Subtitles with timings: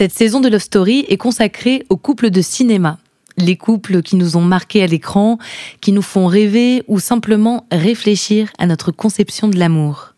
[0.00, 2.96] Cette saison de Love Story est consacrée aux couples de cinéma.
[3.36, 5.36] Les couples qui nous ont marqués à l'écran,
[5.82, 10.14] qui nous font rêver ou simplement réfléchir à notre conception de l'amour.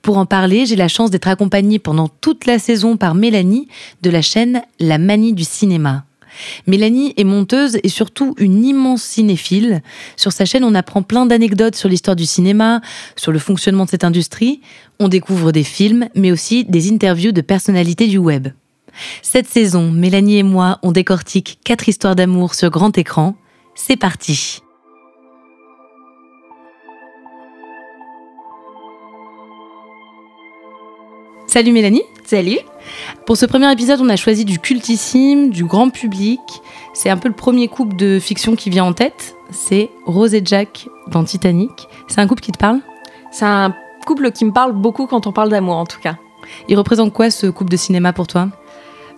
[0.00, 3.68] Pour en parler, j'ai la chance d'être accompagnée pendant toute la saison par Mélanie
[4.00, 6.06] de la chaîne La Manie du cinéma.
[6.66, 9.82] Mélanie est monteuse et surtout une immense cinéphile.
[10.16, 12.80] Sur sa chaîne, on apprend plein d'anecdotes sur l'histoire du cinéma,
[13.14, 14.62] sur le fonctionnement de cette industrie.
[14.98, 18.48] On découvre des films, mais aussi des interviews de personnalités du web.
[19.22, 23.34] Cette saison, Mélanie et moi, on décortique quatre histoires d'amour sur grand écran.
[23.74, 24.60] C'est parti
[31.46, 32.58] Salut Mélanie Salut
[33.24, 36.40] Pour ce premier épisode, on a choisi du cultissime, du grand public.
[36.92, 39.34] C'est un peu le premier couple de fiction qui vient en tête.
[39.50, 41.88] C'est Rose et Jack dans Titanic.
[42.06, 42.80] C'est un couple qui te parle?
[43.30, 43.74] C'est un
[44.06, 46.16] couple qui me parle beaucoup quand on parle d'amour en tout cas.
[46.68, 48.50] Il représente quoi ce couple de cinéma pour toi?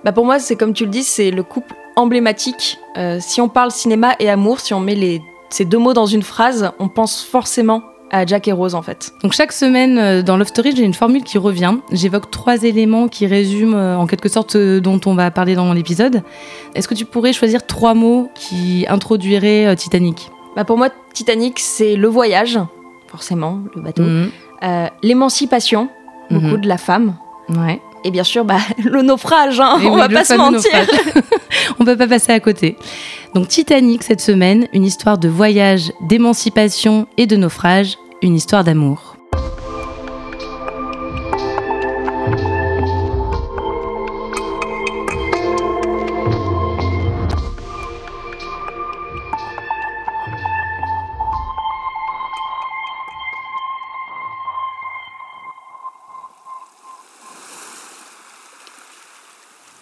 [0.05, 2.79] Bah Pour moi, c'est comme tu le dis, c'est le couple emblématique.
[2.97, 5.21] Euh, si on parle cinéma et amour, si on met les,
[5.51, 9.13] ces deux mots dans une phrase, on pense forcément à Jack et Rose en fait.
[9.23, 11.77] Donc chaque semaine euh, dans Love Story, j'ai une formule qui revient.
[11.93, 16.23] J'évoque trois éléments qui résument euh, en quelque sorte dont on va parler dans l'épisode.
[16.75, 20.31] Est-ce que tu pourrais choisir trois mots qui introduiraient Titanic?
[20.57, 22.59] Bah Pour moi, Titanic, c'est le voyage,
[23.07, 24.03] forcément, le bateau.
[24.03, 24.31] Mhm.
[24.65, 25.89] Euh, L'émancipation,
[26.31, 26.61] beaucoup Mhm.
[26.63, 27.15] de la femme.
[27.51, 27.81] Ouais.
[28.05, 30.71] Et bien sûr, bah, le naufrage, hein, on oui, va pas se mentir.
[31.79, 32.77] on peut pas passer à côté.
[33.35, 39.10] Donc Titanic cette semaine, une histoire de voyage, d'émancipation et de naufrage, une histoire d'amour.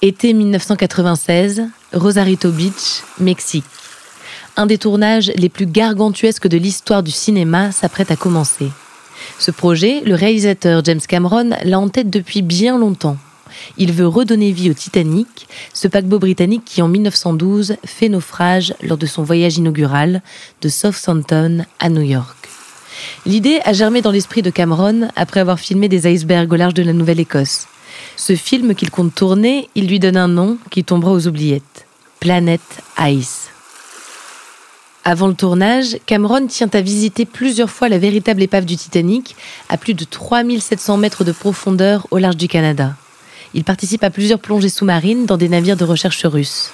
[0.09, 3.67] Été 1996, Rosarito Beach, Mexique.
[4.57, 8.71] Un des tournages les plus gargantuesques de l'histoire du cinéma s'apprête à commencer.
[9.39, 13.19] Ce projet, le réalisateur James Cameron l'a en tête depuis bien longtemps.
[13.77, 18.97] Il veut redonner vie au Titanic, ce paquebot britannique qui en 1912 fait naufrage lors
[18.97, 20.23] de son voyage inaugural
[20.63, 22.49] de Southampton à New York.
[23.27, 26.83] L'idée a germé dans l'esprit de Cameron après avoir filmé des icebergs au large de
[26.83, 27.67] la Nouvelle-Écosse.
[28.17, 31.87] Ce film qu'il compte tourner, il lui donne un nom qui tombera aux oubliettes.
[32.21, 32.61] Planet
[33.01, 33.49] Ice.
[35.05, 39.37] Avant le tournage, Cameron tient à visiter plusieurs fois la véritable épave du Titanic,
[39.69, 42.95] à plus de 3700 mètres de profondeur au large du Canada.
[43.55, 46.73] Il participe à plusieurs plongées sous-marines dans des navires de recherche russes.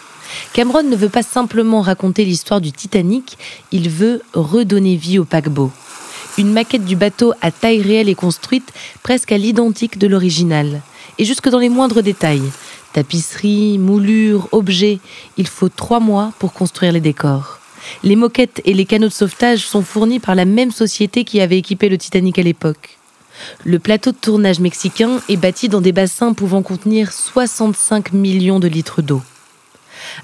[0.52, 3.38] Cameron ne veut pas simplement raconter l'histoire du Titanic,
[3.70, 5.70] il veut redonner vie au paquebot.
[6.36, 8.72] Une maquette du bateau à taille réelle est construite
[9.04, 10.80] presque à l'identique de l'original,
[11.18, 12.50] et jusque dans les moindres détails.
[12.92, 15.00] Tapisserie, moulure, objets,
[15.36, 17.60] il faut trois mois pour construire les décors.
[18.02, 21.58] Les moquettes et les canaux de sauvetage sont fournis par la même société qui avait
[21.58, 22.98] équipé le Titanic à l'époque.
[23.64, 28.68] Le plateau de tournage mexicain est bâti dans des bassins pouvant contenir 65 millions de
[28.68, 29.22] litres d'eau.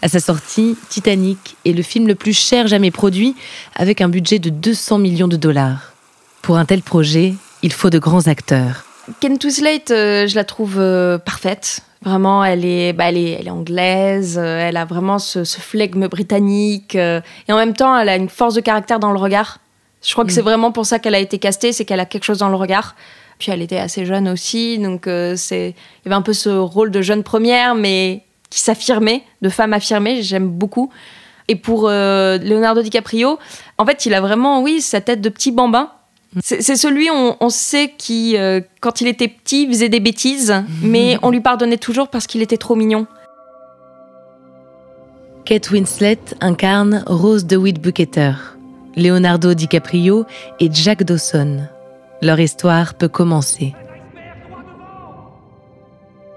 [0.03, 3.35] À sa sortie, Titanic est le film le plus cher jamais produit,
[3.75, 5.93] avec un budget de 200 millions de dollars.
[6.43, 8.85] Pour un tel projet, il faut de grands acteurs.
[9.19, 11.81] Kate Winslet, euh, je la trouve euh, parfaite.
[12.03, 14.39] Vraiment, elle est, bah, elle est, elle est anglaise.
[14.39, 16.95] euh, elle a vraiment ce, ce flegme britannique.
[16.95, 17.23] et
[17.53, 19.59] en même temps, elle a une force de caractère dans le regard.
[20.03, 20.35] Je crois que Mm.
[20.35, 22.57] c'est vraiment pour ça qu'elle a été castée, c'est qu'elle a quelque chose dans le
[22.57, 22.95] regard.
[23.39, 26.91] Puis elle était assez jeune aussi, donc c'est, il y avait un peu ce rôle
[26.91, 30.23] de jeune première, mais qui s'affirmait, de femme affirmée.
[30.23, 30.91] J'aime beaucoup.
[31.49, 33.39] Et pour Leonardo DiCaprio,
[33.79, 35.91] en fait, il a vraiment, oui, sa tête de petit bambin.
[36.43, 40.55] C'est c'est celui, on, on sait, qui, euh, quand il était petit, faisait des bêtises,
[40.83, 43.07] mais on lui pardonnait toujours parce qu'il était trop mignon.
[45.45, 48.33] Kate Winslet incarne Rose DeWitt Bucketer,
[48.97, 50.25] Leonardo DiCaprio
[50.61, 51.67] et Jack Dawson.
[52.23, 53.75] Leur histoire peut commencer.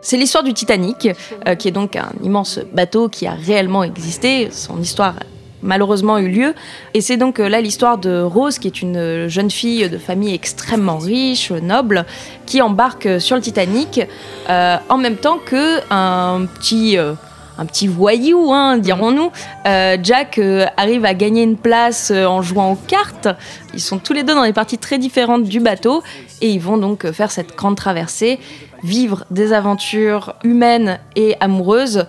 [0.01, 1.07] C'est l'histoire du Titanic,
[1.47, 4.49] euh, qui est donc un immense bateau qui a réellement existé.
[4.51, 5.32] Son histoire a
[5.63, 6.53] malheureusement eu lieu.
[6.93, 9.97] Et c'est donc euh, là l'histoire de Rose, qui est une euh, jeune fille de
[9.97, 12.05] famille extrêmement riche, noble,
[12.45, 14.01] qui embarque euh, sur le Titanic
[14.49, 16.97] en même temps que un petit...
[16.97, 19.31] un petit voyou, hein, dirons-nous.
[19.65, 20.39] Jack
[20.75, 23.29] arrive à gagner une place en jouant aux cartes.
[23.73, 26.03] Ils sont tous les deux dans des parties très différentes du bateau
[26.41, 28.39] et ils vont donc faire cette grande traversée,
[28.83, 32.05] vivre des aventures humaines et amoureuses.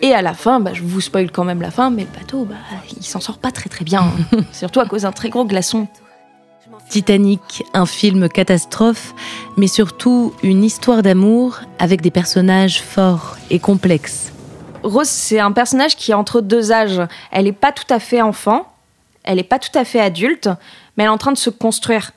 [0.00, 2.44] Et à la fin, bah, je vous spoil quand même la fin, mais le bateau,
[2.44, 2.56] bah,
[2.96, 4.12] il s'en sort pas très très bien,
[4.52, 5.88] surtout à cause d'un très gros glaçon.
[6.90, 9.14] Titanic, un film catastrophe,
[9.56, 14.32] mais surtout une histoire d'amour avec des personnages forts et complexes.
[14.82, 17.00] Rose, c'est un personnage qui est entre deux âges.
[17.32, 18.72] Elle n'est pas tout à fait enfant,
[19.24, 20.48] elle n'est pas tout à fait adulte,
[20.96, 22.12] mais elle est en train de se construire.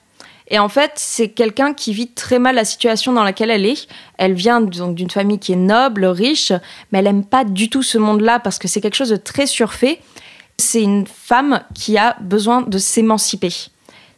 [0.50, 3.88] Et en fait, c'est quelqu'un qui vit très mal la situation dans laquelle elle est.
[4.18, 6.52] Elle vient donc d'une famille qui est noble, riche,
[6.92, 9.46] mais elle n'aime pas du tout ce monde-là parce que c'est quelque chose de très
[9.46, 10.00] surfait.
[10.58, 13.54] C'est une femme qui a besoin de s'émanciper.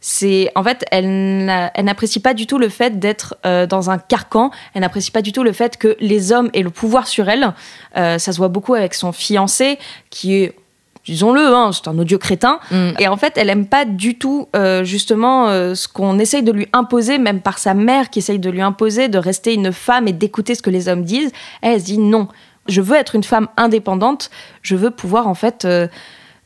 [0.04, 4.50] C'est en fait, elle n'apprécie pas du tout le fait d'être euh, dans un carcan.
[4.74, 7.54] Elle n'apprécie pas du tout le fait que les hommes aient le pouvoir sur elle.
[7.98, 9.78] Euh, ça se voit beaucoup avec son fiancé,
[10.10, 10.56] qui est
[11.06, 12.60] disons-le, hein, c'est un odieux crétin.
[12.72, 12.92] Mm.
[13.00, 16.52] Et en fait, elle aime pas du tout euh, justement euh, ce qu'on essaye de
[16.52, 20.08] lui imposer, même par sa mère qui essaye de lui imposer de rester une femme
[20.08, 21.32] et d'écouter ce que les hommes disent.
[21.62, 22.28] Elle, se dit non,
[22.68, 24.30] je veux être une femme indépendante,
[24.62, 25.88] je veux pouvoir en fait euh,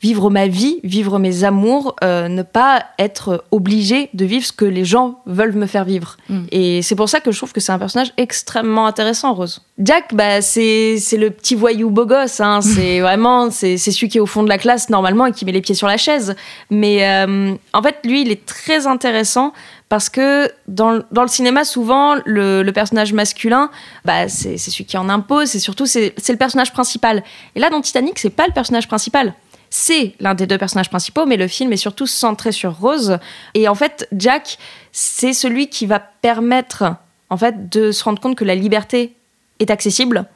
[0.01, 4.65] vivre ma vie, vivre mes amours, euh, ne pas être obligé de vivre ce que
[4.65, 6.17] les gens veulent me faire vivre.
[6.29, 6.43] Mm.
[6.51, 9.61] Et c'est pour ça que je trouve que c'est un personnage extrêmement intéressant, Rose.
[9.79, 12.39] Jack, bah, c'est, le petit voyou beau gosse.
[12.39, 12.61] Hein.
[12.75, 15.51] C'est vraiment c'est, celui qui est au fond de la classe normalement et qui met
[15.51, 16.35] les pieds sur la chaise.
[16.69, 19.53] Mais euh, en fait, lui, il est très intéressant
[19.89, 23.69] parce que dans, le cinéma, souvent, le, personnage masculin,
[24.03, 27.23] bah, c'est, celui qui en impose, c'est surtout c'est, c'est le personnage principal.
[27.55, 29.33] Et là, dans Titanic, c'est pas le personnage principal
[29.77, 33.19] c'est l'un des deux personnages principaux, mais le film est surtout centré sur Rose.
[33.55, 34.57] Et en fait, Jack,
[34.93, 36.95] c'est celui qui va permettre
[37.29, 39.13] en fait de se rendre compte que la liberté
[39.59, 40.27] est accessible.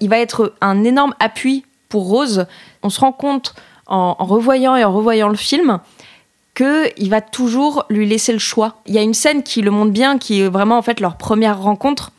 [0.00, 2.46] Il va être un énorme appui pour Rose.
[2.82, 3.54] On se rend compte
[3.86, 5.78] en, revoyant et en revoyant le film
[6.56, 8.82] qu'il va toujours lui laisser le choix.
[8.86, 11.16] Il y a une scène qui le montre bien, qui est vraiment en fait leur
[11.16, 12.10] première rencontre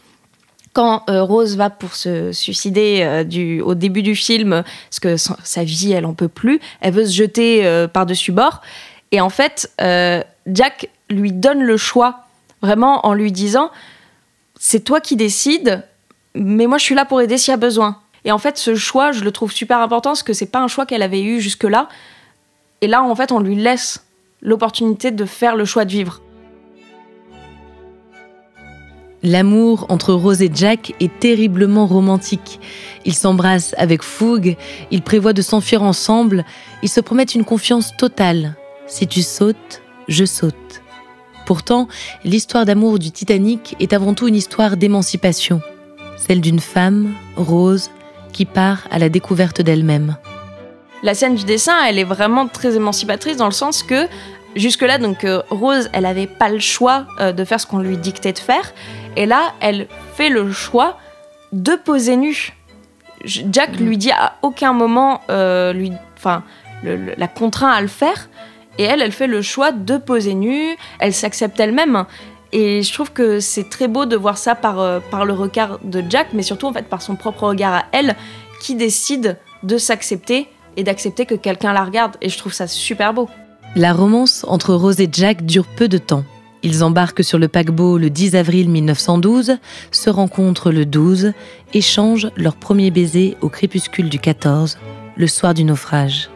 [0.73, 5.63] quand euh, Rose va pour se suicider euh, au début du film, parce que sa
[5.63, 8.61] vie, elle en peut plus, elle veut se jeter euh, par-dessus bord.
[9.11, 9.71] Et en fait,
[10.47, 12.25] Jack lui donne le choix,
[12.63, 13.69] vraiment en lui disant
[14.59, 15.83] C'est toi qui décides,
[16.33, 17.99] mais moi je suis là pour aider s'il y a besoin.
[18.25, 20.67] Et en fait, ce choix, je le trouve super important parce que c'est pas un
[20.67, 21.89] choix qu'elle avait eu jusque-là.
[22.81, 24.03] Et là, en fait, on lui laisse
[24.41, 26.21] l'opportunité de faire le choix de vivre.
[29.23, 32.59] L'amour entre Rose et Jack est terriblement romantique.
[33.05, 34.57] Ils s'embrassent avec fougue,
[34.91, 36.43] ils prévoient de s'enfuir ensemble,
[36.81, 38.55] ils se promettent une confiance totale.
[38.85, 40.81] Si tu sautes, je saute.
[41.45, 41.87] Pourtant,
[42.25, 45.61] l'histoire d'amour du Titanic est avant tout une histoire d'émancipation,
[46.17, 47.91] celle d'une femme, Rose,
[48.33, 50.17] qui part à la découverte d'elle-même.
[51.01, 54.07] La scène du dessin, elle est vraiment très émancipatrice dans le sens que
[54.55, 57.97] jusque-là, donc euh, Rose, elle n'avait pas le choix euh, de faire ce qu'on lui
[57.97, 58.73] dictait de faire.
[59.15, 60.97] Et là, elle fait le choix
[61.51, 62.53] de poser nue.
[63.25, 66.43] Jack lui dit à aucun moment, euh, lui, enfin,
[66.83, 68.29] la contraint à le faire.
[68.77, 70.75] Et elle, elle fait le choix de poser nue.
[70.99, 72.05] Elle s'accepte elle-même.
[72.51, 75.79] Et je trouve que c'est très beau de voir ça par, euh, par le regard
[75.83, 78.15] de Jack, mais surtout en fait par son propre regard à elle,
[78.61, 82.15] qui décide de s'accepter et d'accepter que quelqu'un la regarde.
[82.21, 83.27] Et je trouve ça super beau.
[83.75, 86.23] La romance entre Rose et Jack dure peu de temps.
[86.63, 89.57] Ils embarquent sur le paquebot le 10 avril 1912,
[89.91, 91.33] se rencontrent le 12,
[91.73, 94.77] échangent leur premier baiser au crépuscule du 14,
[95.17, 96.29] le soir du naufrage.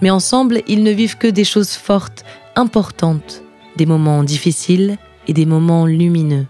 [0.00, 2.24] Mais ensemble, ils ne vivent que des choses fortes,
[2.54, 3.42] importantes,
[3.76, 4.96] des moments difficiles
[5.26, 6.46] et des moments lumineux.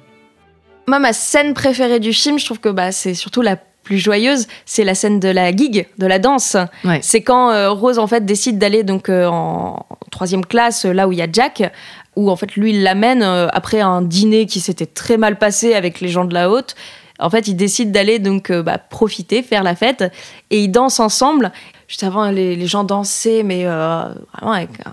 [0.86, 3.56] Moi, ma scène préférée du film, je trouve que bah, c'est surtout la
[3.88, 6.58] plus joyeuse, c'est la scène de la gig, de la danse.
[7.00, 11.12] C'est quand euh, Rose en fait décide d'aller donc euh, en troisième classe, là où
[11.12, 11.72] il y a Jack,
[12.18, 15.74] où en fait lui il l'amène euh, après un dîner qui s'était très mal passé
[15.74, 16.74] avec les gens de la haute.
[17.20, 20.04] En fait, ils décident d'aller donc euh, bah, profiter, faire la fête,
[20.50, 21.52] et ils dansent ensemble.
[21.88, 24.92] Juste avant, les, gens dansaient, mais euh, vraiment avec un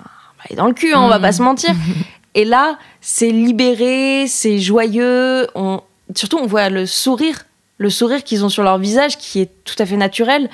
[0.56, 1.72] dans le cul, hein, on va pas se mentir.
[2.36, 5.48] Et là, c'est libéré, c'est joyeux.
[5.56, 5.82] On...
[6.14, 7.46] Surtout, on voit le sourire,
[7.80, 10.50] le sourire qu'ils ont sur leur visage, qui est tout à fait naturel.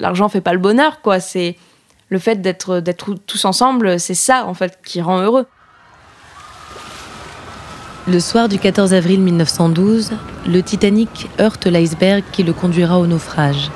[0.00, 1.20] L'argent fait pas le bonheur, quoi.
[1.20, 1.56] C'est
[2.08, 5.46] le fait d'être d'être tous ensemble, c'est ça en fait qui rend heureux.
[8.10, 10.12] Le soir du 14 avril 1912,
[10.46, 13.70] le Titanic heurte l'iceberg qui le conduira au naufrage.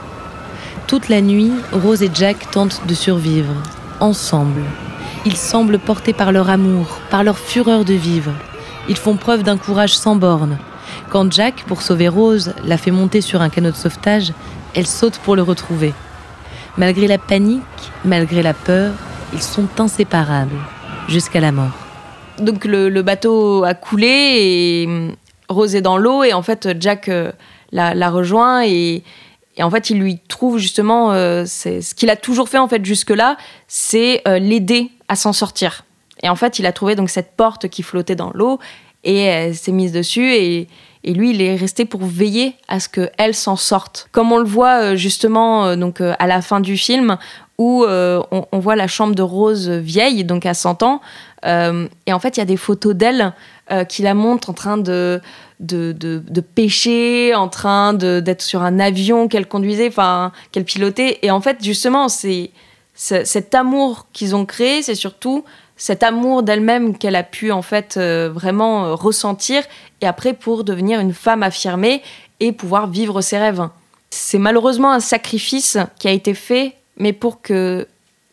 [0.86, 3.52] Toute la nuit, Rose et Jack tentent de survivre,
[4.00, 4.62] ensemble.
[5.26, 8.32] Ils semblent portés par leur amour, par leur fureur de vivre.
[8.88, 10.56] Ils font preuve d'un courage sans borne.
[11.10, 14.32] Quand Jack, pour sauver Rose, la fait monter sur un canot de sauvetage,
[14.74, 15.92] elle saute pour le retrouver.
[16.78, 17.60] Malgré la panique,
[18.02, 18.94] malgré la peur,
[19.34, 20.56] ils sont inséparables,
[21.06, 21.81] jusqu'à la mort
[22.38, 25.14] donc le, bateau a coulé et hum,
[25.48, 27.32] Rose est dans l'eau et en fait Jack euh,
[27.72, 29.02] la, rejoint et,
[29.60, 33.10] en fait il lui trouve justement euh, ce qu'il a toujours fait en fait jusque
[33.10, 33.36] là
[33.68, 35.84] c'est euh, l'aider à s'en sortir
[36.22, 38.58] et en fait il a trouvé donc cette porte qui flottait dans l'eau
[39.04, 40.68] et elle s'est mise dessus et,
[41.02, 44.08] et lui, il est resté pour veiller à ce qu'elle s'en sorte.
[44.12, 47.18] Comme on le voit justement donc à la fin du film,
[47.62, 51.00] où on, on, voit la chambre de Rose vieille, donc à 100 ans,
[51.44, 53.32] et en fait, il y a des photos d'elle
[53.88, 55.20] qui la montrent en train de
[55.62, 61.18] de, pêcher, en train d'être sur un avion qu'elle conduisait, enfin, qu'elle pilotait.
[61.22, 62.50] Et en fait, justement, c'est
[62.94, 65.44] cet amour qu'ils ont créé, c'est surtout
[65.76, 69.64] cet amour d'elle-même qu'elle a pu en fait euh, vraiment euh, ressentir
[70.00, 72.02] et après pour devenir une femme affirmée
[72.38, 73.66] et pouvoir vivre ses rêves.
[74.10, 77.86] C'est malheureusement un sacrifice qui a été fait, mais pour que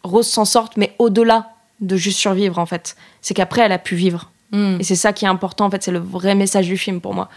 [0.03, 1.49] Rose s'en sorte, mais au-delà
[1.81, 2.95] de juste survivre en fait.
[3.21, 4.31] C'est qu'après elle a pu vivre.
[4.51, 4.77] Mm.
[4.79, 7.13] Et c'est ça qui est important, en fait, c'est le vrai message du film pour
[7.13, 7.29] moi.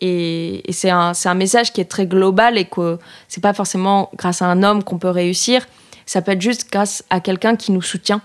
[0.00, 4.42] Et, c'est un, un, message qui est très global et que c'est pas forcément grâce
[4.42, 5.66] à un homme qu'on peut réussir,
[6.06, 8.20] ça peut être juste grâce à quelqu'un qui nous soutient.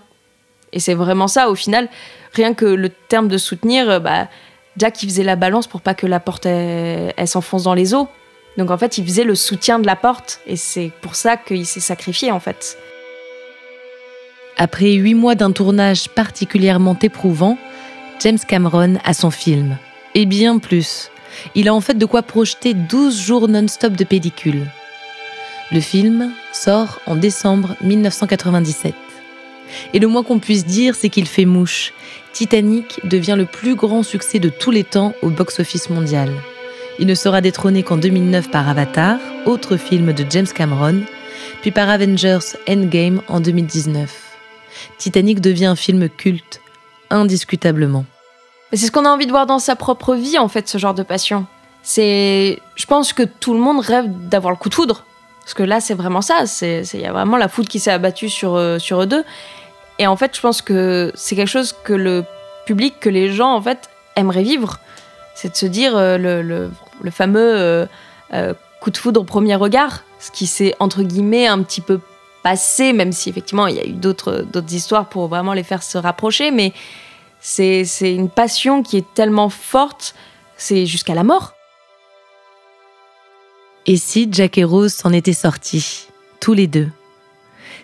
[0.72, 1.88] Et c'est vraiment ça, au final,
[2.32, 4.28] rien que le terme de soutenir, euh, bah,
[4.76, 8.08] Jack il faisait la balance pour pas que la porte elle, s'enfonce dans les eaux.
[8.56, 11.66] Donc en fait, il faisait le soutien de la porte et c'est pour ça qu'il
[11.66, 12.78] s'est sacrifié en fait.
[14.56, 17.56] Après huit mois d'un tournage particulièrement éprouvant,
[18.20, 19.78] James Cameron a son film.
[20.14, 21.10] Et bien plus.
[21.54, 24.66] Il a en fait de quoi projeter 12 jours non-stop de pellicule.
[25.72, 28.92] Le film sort en décembre 1997.
[29.94, 31.94] Et le moins qu'on puisse dire, c'est qu'il fait mouche.
[32.32, 36.30] Titanic devient le plus grand succès de tous les temps au box-office mondial.
[37.00, 39.16] Il ne sera détrôné qu'en 2009 par Avatar,
[39.46, 41.00] autre film de James Cameron,
[41.62, 44.36] puis par Avengers Endgame en 2019.
[44.98, 46.60] Titanic devient un film culte,
[47.08, 48.04] indiscutablement.
[48.74, 50.92] C'est ce qu'on a envie de voir dans sa propre vie, en fait, ce genre
[50.92, 51.46] de passion.
[51.82, 55.06] C'est, je pense que tout le monde rêve d'avoir le coup de foudre,
[55.40, 56.44] parce que là, c'est vraiment ça.
[56.44, 59.24] C'est, il y a vraiment la foudre qui s'est abattue sur euh, sur eux deux.
[59.98, 62.24] Et en fait, je pense que c'est quelque chose que le
[62.66, 64.78] public, que les gens, en fait, aimeraient vivre.
[65.34, 66.70] C'est de se dire euh, le,
[67.02, 67.88] le, fameux
[68.32, 72.00] euh, coup de foudre au premier regard, ce qui s'est entre guillemets un petit peu
[72.42, 75.98] passé, même si effectivement il y a eu d'autres histoires pour vraiment les faire se
[75.98, 76.72] rapprocher, mais
[77.40, 80.14] c'est une passion qui est tellement forte,
[80.56, 81.54] c'est jusqu'à la mort.
[83.86, 86.06] Et si Jack et Rose s'en étaient sortis,
[86.38, 86.88] tous les deux?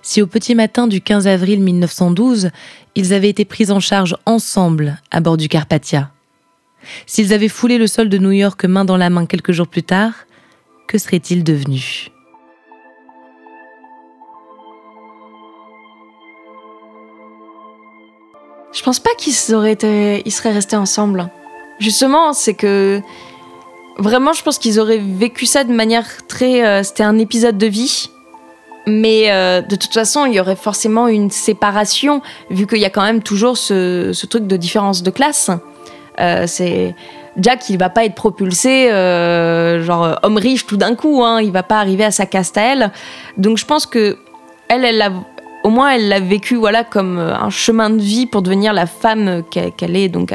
[0.02, 2.50] Si au petit matin du 15 avril 1912,
[2.94, 6.10] ils avaient été pris en charge ensemble à bord du Carpathia?
[7.06, 9.82] S'ils avaient foulé le sol de New York main dans la main quelques jours plus
[9.82, 10.12] tard,
[10.88, 12.10] que seraient-ils devenus?
[18.72, 21.30] Je pense pas qu'ils auraient été, ils seraient restés ensemble.
[21.80, 23.00] Justement, c'est que
[23.98, 26.64] vraiment, je pense qu'ils auraient vécu ça de manière très.
[26.64, 28.10] Euh, c'était un épisode de vie.
[28.86, 32.90] Mais euh, de toute façon, il y aurait forcément une séparation, vu qu'il y a
[32.90, 35.50] quand même toujours ce, truc de différence de classe.
[36.20, 36.94] Euh, c'est
[37.38, 38.88] Jack, il va pas être propulsé,
[39.82, 41.22] genre homme riche tout d'un coup.
[41.22, 42.92] Hein, il va pas arriver à sa caste à elle.
[43.36, 44.16] Donc je pense que
[44.68, 44.84] elle,
[45.66, 48.86] au moins elle l'a vécu voilà comme euh, un chemin de vie pour devenir la
[48.86, 50.32] femme qu'elle est donc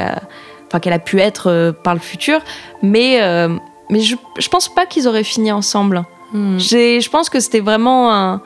[0.68, 2.40] enfin qu'elle a pu être euh, par le futur
[2.82, 3.48] mais euh,
[3.88, 6.58] mais je, je pense pas qu'ils auraient fini ensemble hmm.
[6.58, 8.42] je pense que c'était vraiment un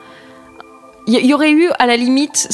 [1.07, 2.49] il y, aurait eu à la limite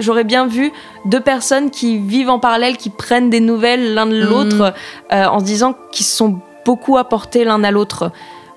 [0.00, 0.72] j'aurais bien vu
[1.04, 4.74] deux personnes qui vivent en parallèle qui prennent des nouvelles l'un de l'autre
[5.10, 5.14] hmm.
[5.14, 8.10] en se disant qu'ils se sont beaucoup apportés l'un à l'autre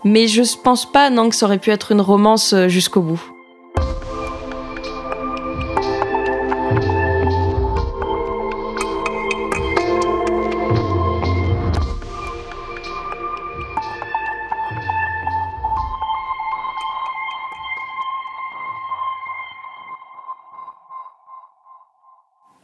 [0.04, 3.22] mais je pense pas non que ça aurait pu être une romance jusqu'au bout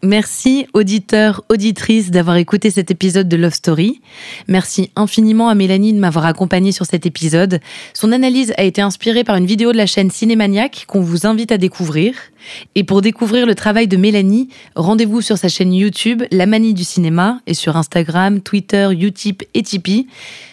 [0.06, 4.02] Merci auditeurs, auditrices d'avoir écouté cet épisode de Love Story.
[4.48, 7.60] Merci infiniment à Mélanie de m'avoir accompagnée sur cet épisode.
[7.96, 11.52] Son analyse a été inspirée par une vidéo de la chaîne Cinémaniac qu'on vous invite
[11.52, 12.14] à découvrir.
[12.76, 16.84] Et pour découvrir le travail de Mélanie, rendez-vous sur sa chaîne YouTube La Manie du
[16.84, 20.06] cinéma et sur Instagram, Twitter, Utip et Tipeee.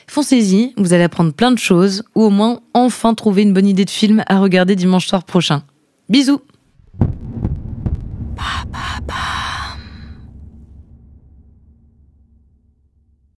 [0.06, 3.84] Foncez-y, vous allez apprendre plein de choses ou au moins enfin trouver une bonne idée
[3.84, 5.62] de film à regarder dimanche soir prochain.
[6.08, 6.40] Bisous